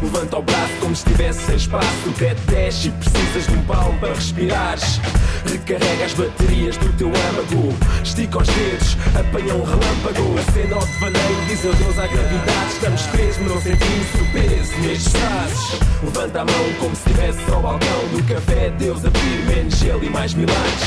Levanta 0.01 0.37
o 0.37 0.41
braço 0.41 0.73
como 0.79 0.95
se 0.95 1.05
estivesse 1.05 1.41
sem 1.45 1.55
espaço. 1.55 2.07
O 2.07 2.11
teto 2.13 2.41
desce 2.51 2.87
e 2.87 2.91
precisas 2.91 3.47
de 3.47 3.53
um 3.53 3.63
palmo 3.63 3.99
para 3.99 4.13
respirares. 4.13 5.01
Recarrega 5.45 6.05
as 6.05 6.13
baterias 6.13 6.77
do 6.77 6.93
teu 6.93 7.07
âmago. 7.07 7.73
Estica 8.03 8.37
os 8.37 8.47
dedos, 8.47 8.97
apanha 9.19 9.53
um 9.53 9.63
relâmpago. 9.63 10.39
Acena 10.39 10.75
ao 10.75 10.85
devaneio, 10.85 11.45
diz 11.47 11.59
adeus 11.65 11.99
à 11.99 12.07
gravidade 12.07 12.36
Estamos 12.67 13.07
mas 13.11 13.37
não 13.49 13.61
sentimos 13.61 14.13
o 14.15 14.31
peso. 14.31 14.81
Nestes 14.81 15.13
braços 15.13 15.79
Levanta 16.03 16.41
a 16.41 16.45
mão 16.45 16.73
como 16.79 16.95
se 16.95 17.09
estivesse 17.09 17.51
ao 17.51 17.61
balcão 17.61 18.07
do 18.11 18.23
café. 18.23 18.69
Deus 18.77 19.03
a 19.05 19.09
menos 19.53 19.75
gelo 19.75 20.03
e 20.03 20.09
mais 20.09 20.33
milagres 20.33 20.83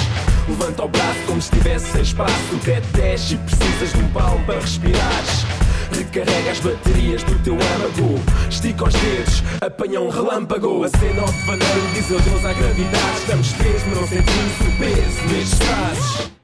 Levanta 0.48 0.84
o 0.84 0.88
braço 0.88 1.20
como 1.26 1.42
se 1.42 1.52
estivesse 1.52 1.92
sem 1.92 2.02
espaço. 2.02 2.54
O 2.54 2.58
teto 2.58 2.86
desce 2.92 3.34
e 3.34 3.38
precisas 3.38 3.92
de 3.92 3.98
um 3.98 4.08
palmo 4.08 4.44
para 4.46 4.60
respirares 4.60 5.46
Recarrega 5.92 6.50
as 6.52 6.60
baterias 6.60 7.22
do 7.24 7.38
teu 7.42 7.54
âmago. 7.54 8.20
Estica 8.48 8.84
os 8.84 8.94
dedos, 8.94 9.42
apanha 9.60 10.00
um 10.00 10.08
relâmpago. 10.08 10.84
Acena 10.84 11.22
ao 11.22 11.28
devaneio, 11.28 11.90
diz 11.94 12.06
adeus 12.06 12.44
à 12.44 12.52
gravidade. 12.52 13.18
Estamos 13.18 13.52
três, 13.52 13.82
mas 13.86 14.00
não 14.00 14.06
sentimos 14.06 14.60
o 14.60 14.78
peso. 14.78 15.34
Nestes 15.34 15.58
braços 15.58 16.39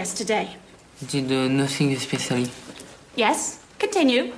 yesterday? 0.00 0.48
Did 1.12 1.30
uh, 1.30 1.48
nothing 1.48 1.92
especially. 1.92 2.46
Yes, 3.16 3.58
continue. 3.78 4.32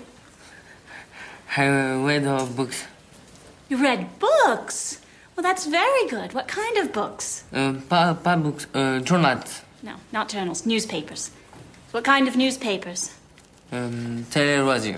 I 1.57 1.67
uh, 1.67 2.07
read 2.09 2.27
uh, 2.27 2.47
books. 2.47 2.79
You 3.69 3.77
read 3.89 4.01
books? 4.19 4.99
Well, 5.37 5.45
that's 5.49 5.67
very 5.67 6.05
good. 6.09 6.35
What 6.35 6.47
kind 6.49 6.77
of 6.79 6.93
books? 6.93 7.45
Uh, 7.53 7.75
pas, 7.89 8.15
pas 8.25 8.37
books, 8.37 8.67
uh, 8.75 9.01
journals. 9.01 9.63
No, 9.83 9.95
not 10.13 10.29
journals, 10.29 10.67
newspapers. 10.67 11.31
What 11.93 12.05
kind 12.05 12.27
of 12.29 12.37
newspapers? 12.37 13.11
Um, 13.71 14.25
téléradio. 14.31 14.97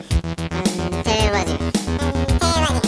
Carmel, 2.40 2.80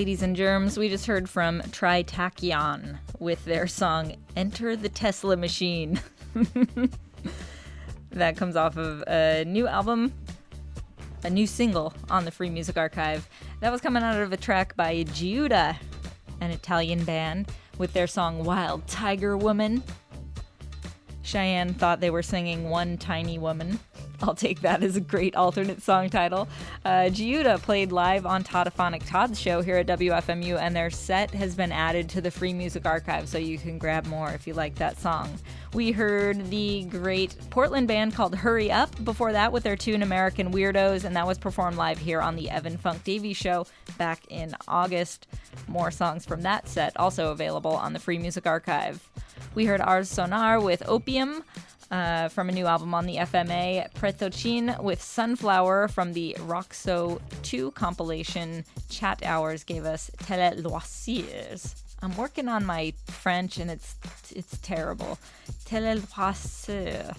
Ladies 0.00 0.22
and 0.22 0.34
germs, 0.34 0.78
we 0.78 0.88
just 0.88 1.04
heard 1.04 1.28
from 1.28 1.60
Tritachyon 1.60 2.96
with 3.18 3.44
their 3.44 3.66
song 3.66 4.16
Enter 4.34 4.74
the 4.74 4.88
Tesla 4.88 5.36
Machine. 5.36 6.00
that 8.10 8.34
comes 8.38 8.56
off 8.56 8.78
of 8.78 9.04
a 9.06 9.44
new 9.46 9.68
album, 9.68 10.14
a 11.22 11.28
new 11.28 11.46
single 11.46 11.92
on 12.08 12.24
the 12.24 12.30
Free 12.30 12.48
Music 12.48 12.78
Archive. 12.78 13.28
That 13.60 13.70
was 13.70 13.82
coming 13.82 14.02
out 14.02 14.18
of 14.18 14.32
a 14.32 14.38
track 14.38 14.74
by 14.74 15.04
Giuda, 15.04 15.76
an 16.40 16.50
Italian 16.50 17.04
band, 17.04 17.50
with 17.76 17.92
their 17.92 18.06
song 18.06 18.42
Wild 18.42 18.86
Tiger 18.86 19.36
Woman. 19.36 19.82
Cheyenne 21.20 21.74
thought 21.74 22.00
they 22.00 22.08
were 22.08 22.22
singing 22.22 22.70
One 22.70 22.96
Tiny 22.96 23.38
Woman. 23.38 23.78
I'll 24.22 24.34
take 24.34 24.60
that 24.60 24.82
as 24.82 24.96
a 24.96 25.00
great 25.00 25.34
alternate 25.34 25.82
song 25.82 26.10
title. 26.10 26.48
Uh, 26.84 27.08
Giuda 27.10 27.60
played 27.62 27.90
live 27.90 28.26
on 28.26 28.44
Toddophonic 28.44 29.06
Todd's 29.06 29.40
show 29.40 29.62
here 29.62 29.76
at 29.76 29.86
WFMU, 29.86 30.60
and 30.60 30.76
their 30.76 30.90
set 30.90 31.30
has 31.30 31.54
been 31.54 31.72
added 31.72 32.08
to 32.10 32.20
the 32.20 32.30
Free 32.30 32.52
Music 32.52 32.84
Archive, 32.84 33.28
so 33.28 33.38
you 33.38 33.56
can 33.58 33.78
grab 33.78 34.06
more 34.06 34.30
if 34.30 34.46
you 34.46 34.52
like 34.54 34.74
that 34.76 34.98
song. 35.00 35.32
We 35.72 35.92
heard 35.92 36.50
the 36.50 36.84
great 36.84 37.36
Portland 37.50 37.88
band 37.88 38.14
called 38.14 38.34
Hurry 38.34 38.70
Up 38.70 39.04
before 39.04 39.32
that 39.32 39.52
with 39.52 39.62
their 39.62 39.76
tune 39.76 40.02
American 40.02 40.52
Weirdos, 40.52 41.04
and 41.04 41.16
that 41.16 41.26
was 41.26 41.38
performed 41.38 41.76
live 41.76 41.98
here 41.98 42.20
on 42.20 42.36
the 42.36 42.50
Evan 42.50 42.76
Funk 42.76 43.04
Davies 43.04 43.36
show 43.36 43.66
back 43.96 44.22
in 44.28 44.54
August. 44.68 45.28
More 45.66 45.90
songs 45.90 46.26
from 46.26 46.42
that 46.42 46.68
set 46.68 46.96
also 46.96 47.30
available 47.30 47.74
on 47.74 47.92
the 47.92 47.98
Free 47.98 48.18
Music 48.18 48.46
Archive. 48.46 49.08
We 49.54 49.64
heard 49.64 49.80
Ars 49.80 50.08
Sonar 50.08 50.60
with 50.60 50.88
Opium 50.88 51.42
uh, 51.90 52.28
from 52.28 52.48
a 52.48 52.52
new 52.52 52.66
album 52.66 52.94
on 52.94 53.06
the 53.06 53.16
FMA, 53.16 53.92
Pretochin 53.94 54.80
with 54.82 55.02
Sunflower 55.02 55.88
from 55.88 56.12
the 56.12 56.36
Roxo 56.40 57.20
2 57.42 57.72
compilation. 57.72 58.64
Chat 58.88 59.22
Hours 59.24 59.64
gave 59.64 59.84
us 59.84 60.10
Tele 60.18 60.62
Loisirs. 60.62 61.74
I'm 62.02 62.16
working 62.16 62.48
on 62.48 62.64
my 62.64 62.94
French 63.06 63.58
and 63.58 63.70
it's 63.70 63.94
it's 64.34 64.56
terrible. 64.58 65.18
Tele 65.64 65.96
Loisirs. 65.96 67.16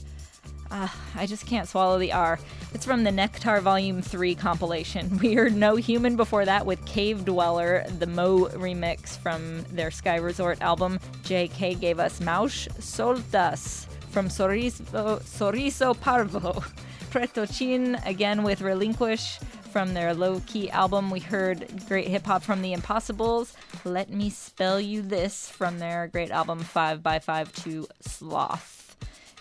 Uh, 0.72 0.88
I 1.15 1.26
just 1.26 1.45
can't 1.45 1.67
swallow 1.67 1.99
the 1.99 2.13
R. 2.13 2.39
It's 2.74 2.86
from 2.86 3.03
the 3.03 3.11
Nectar 3.11 3.59
Volume 3.59 4.01
3 4.01 4.36
compilation. 4.36 5.19
We 5.22 5.34
heard 5.34 5.53
No 5.53 5.76
Human 5.76 6.15
before 6.15 6.45
that 6.45 6.65
with 6.65 6.84
Cave 6.86 7.26
Dweller, 7.26 7.86
the 7.99 8.07
Mo 8.07 8.45
remix 8.45 9.17
from 9.17 9.63
their 9.63 9.91
Sky 9.91 10.15
Resort 10.15 10.61
album. 10.61 10.99
JK 11.24 11.80
gave 11.82 11.99
us 11.99 12.22
Mausch 12.22 12.69
Soltas 12.80 13.90
from 14.12 14.28
Sorriso, 14.28 15.99
Parvo. 15.99 16.64
Pretochin 17.12 18.05
again 18.05 18.43
with 18.43 18.62
Relinquish 18.62 19.39
from 19.72 19.93
their 19.93 20.14
low 20.14 20.41
key 20.45 20.70
album. 20.70 21.09
We 21.09 21.22
heard 21.22 21.68
great 21.88 22.07
hip 22.07 22.26
hop 22.26 22.43
from 22.43 22.62
The 22.62 22.74
Impossibles. 22.74 23.53
Let 23.86 24.09
me 24.09 24.30
spell 24.30 24.80
you 24.80 25.01
this 25.01 25.49
from 25.49 25.80
their 25.80 26.07
great 26.07 26.30
album 26.30 26.59
5x5 26.59 27.64
to 27.64 27.88
Sloth. 28.01 28.97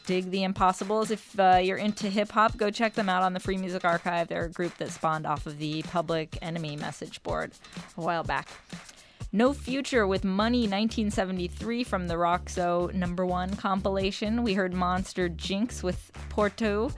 Dig 0.07 0.31
The 0.31 0.45
Impossibles. 0.45 1.11
If 1.11 1.39
uh, 1.39 1.61
you're 1.62 1.77
into 1.77 2.09
hip 2.09 2.31
hop, 2.31 2.57
go 2.57 2.71
check 2.71 2.95
them 2.95 3.09
out 3.09 3.23
on 3.23 3.33
the 3.33 3.41
Free 3.41 3.57
Music 3.57 3.85
Archive. 3.85 4.29
They're 4.29 4.45
a 4.45 4.51
group 4.51 4.77
that 4.79 4.91
spawned 4.91 5.27
off 5.27 5.47
of 5.47 5.59
the 5.59 5.83
Public 5.83 6.39
Enemy 6.43 6.77
message 6.77 7.23
board 7.23 7.53
a 7.97 8.01
while 8.01 8.25
back. 8.25 8.49
No 9.33 9.53
Future 9.53 10.09
with 10.09 10.24
Money 10.24 10.62
1973 10.62 11.85
from 11.85 12.09
the 12.09 12.14
Roxo 12.14 12.93
number 12.93 13.24
one 13.24 13.55
compilation. 13.55 14.43
We 14.43 14.55
heard 14.55 14.74
Monster 14.74 15.28
Jinx 15.28 15.85
with 15.85 16.11
Porto 16.31 16.91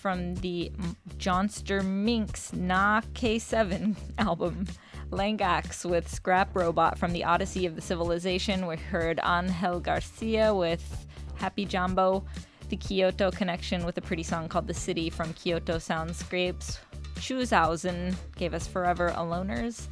from 0.00 0.36
the 0.36 0.70
Johnster 1.16 1.84
Minx 1.84 2.52
Na 2.52 3.00
K7 3.14 3.96
album. 4.18 4.66
Langax 5.10 5.84
with 5.84 6.08
Scrap 6.08 6.54
Robot 6.54 6.98
from 6.98 7.12
the 7.12 7.24
Odyssey 7.24 7.66
of 7.66 7.74
the 7.74 7.82
Civilization. 7.82 8.68
We 8.68 8.76
heard 8.76 9.18
Angel 9.26 9.80
Garcia 9.80 10.54
with 10.54 11.08
Happy 11.34 11.64
Jumbo. 11.64 12.24
The 12.68 12.76
Kyoto 12.76 13.32
Connection 13.32 13.84
with 13.84 13.98
a 13.98 14.00
pretty 14.00 14.22
song 14.22 14.48
called 14.48 14.68
The 14.68 14.72
City 14.72 15.10
from 15.10 15.32
Kyoto 15.34 15.78
Soundscapes. 15.78 16.78
Schuhausen 17.16 18.14
gave 18.36 18.54
us 18.54 18.68
Forever 18.68 19.10
Aloners 19.16 19.88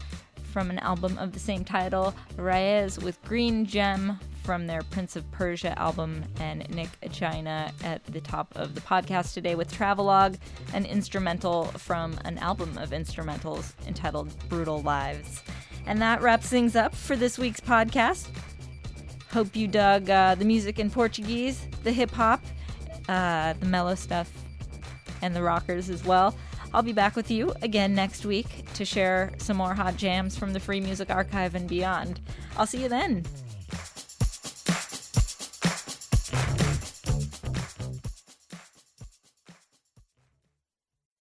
from 0.51 0.71
an 0.71 0.79
album 0.81 1.17
of 1.19 1.33
the 1.33 1.39
same 1.39 1.65
title. 1.65 2.15
Reyes 2.37 2.99
with 2.99 3.23
Green 3.23 3.65
Gem 3.65 4.19
from 4.43 4.67
their 4.67 4.83
Prince 4.83 5.17
of 5.17 5.31
Persia 5.31 5.79
album, 5.79 6.25
and 6.41 6.69
Nick 6.71 6.89
China 7.13 7.73
at 7.85 8.05
the 8.07 8.21
top 8.21 8.53
of 8.57 8.75
the 8.75 8.81
podcast 8.81 9.35
today 9.35 9.55
with 9.55 9.73
Travelogue, 9.73 10.37
an 10.75 10.85
instrumental 10.87 11.67
from 11.67 12.19
an 12.25 12.39
album 12.39 12.77
of 12.79 12.91
instrumentals 12.91 13.73
entitled 13.87 14.35
Brutal 14.49 14.83
Lives. 14.83 15.43
And 15.87 16.01
that 16.03 16.23
wraps 16.23 16.49
things 16.49 16.75
up 16.75 16.95
for 16.95 17.17
this 17.17 17.39
week's 17.39 17.61
podcast. 17.61 18.29
Hope 19.33 19.55
you 19.55 19.69
dug 19.69 20.11
uh, 20.11 20.35
the 20.35 20.45
music 20.45 20.79
in 20.79 20.91
Portuguese, 20.91 21.65
the 21.85 21.93
hip 21.93 22.11
hop, 22.11 22.43
uh, 23.09 23.53
the 23.55 23.67
mellow 23.67 23.95
stuff, 23.95 24.33
and 25.23 25.37
the 25.37 25.43
rockers 25.43 25.89
as 25.89 26.05
well. 26.05 26.35
I'll 26.73 26.83
be 26.83 26.93
back 26.93 27.17
with 27.17 27.31
you 27.31 27.53
again 27.63 27.95
next 27.95 28.25
week 28.25 28.73
to 28.75 28.85
share 28.85 29.33
some 29.39 29.57
more 29.57 29.75
hot 29.75 29.97
jams 29.97 30.37
from 30.37 30.53
the 30.53 30.61
Free 30.61 30.81
Music 30.81 31.11
Archive 31.11 31.55
and 31.55 31.69
beyond. 31.69 32.21
I'll 32.57 32.67
see 32.67 32.83
you 32.83 32.89
then. 32.89 33.25